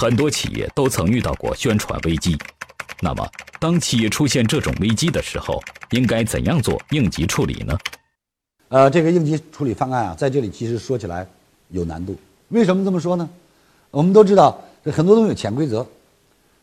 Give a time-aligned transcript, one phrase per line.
[0.00, 2.34] 很多企业都曾遇到过宣传危机。
[3.02, 7.78] 那么，当企业出现这种危机的时候，应该怎样做应急处理呢？
[8.68, 11.26] 呃，这个应急处理方案啊，在这里其实说起来
[11.68, 12.16] 有难度。
[12.48, 13.28] 为什么这么说呢？
[13.90, 15.86] 我们都知道，这很多东西有潜规则。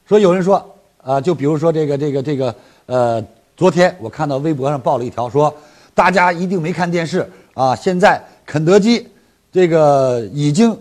[0.07, 2.55] 说有人说，啊，就比如说这个这个这个，
[2.87, 3.23] 呃，
[3.55, 5.55] 昨天我看到微博上报了一条，说
[5.93, 9.07] 大家一定没看电视啊，现在肯德基
[9.51, 10.75] 这个已经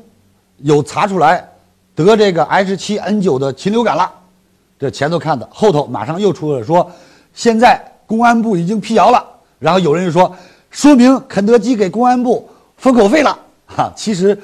[0.63, 1.47] 有查出来
[2.05, 4.11] 得这个 H7N9 的禽流感了。
[4.79, 6.91] 这前头看的，后头马上又出了说，
[7.33, 9.25] 现在公安部已经辟谣了。
[9.59, 10.35] 然后有人就说。
[10.69, 14.39] 说明肯德基给公安部封口费了哈，其实，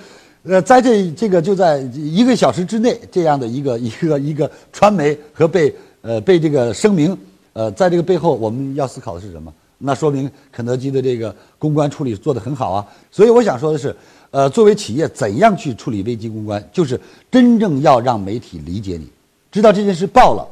[0.44, 7.14] 呃，在这这个就在一个小时之内，这样的一个一个一个传媒和被呃被这个声明，
[7.52, 9.52] 呃，在这个背后我们要思考的是什么？
[9.82, 12.86] 那说明肯德基的这个公关处理做得很好啊。
[13.10, 13.95] 所以我想说的是，
[14.30, 17.00] 呃，作为企业怎样去处理危机公关，就是
[17.30, 19.10] 真正要让媒体理解你，
[19.50, 20.48] 知道这件事爆了，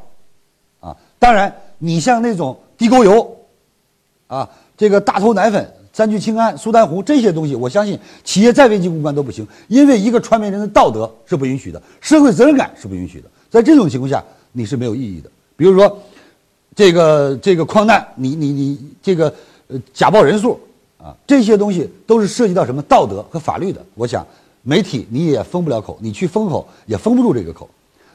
[0.89, 3.37] 啊，当然你像那种地沟油，
[4.27, 4.49] 啊。
[4.77, 13.29] 这个大头奶粉、三聚氰胺、苏丹红这些东西，我相信企业再危机公关都不行，因为一个传媒人的道德是不允许的，社会责任感是不允许的。
[13.51, 15.31] 在这种情况下，你是没有意义的。
[15.55, 15.99] 比如说，
[16.75, 19.33] 这个这个矿难，你你你这个
[19.69, 20.59] 呃假报人数
[20.99, 23.85] 啊，这些东西都是涉及到什么道德和法律的。
[23.95, 24.27] 我想
[24.63, 27.69] 媒体你也封不了口，你去封口也封不住这个口。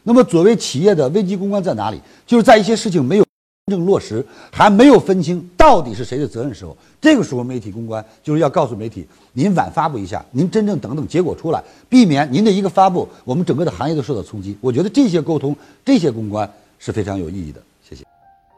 [0.03, 1.99] 那么作为企业的危机公关在哪里？
[2.27, 3.25] 就是在一些事情没有。
[3.67, 14.55] 真正落实还没有分清到底是谁的责任时候，这个时候媒体公关就是要告诉媒体，您晚发布一下，您真正等等结果出来，避免您的一个发布，我们整个的行业都受到冲击。
[14.61, 17.59] 我觉得这些沟通、这些公关是非常有意义的。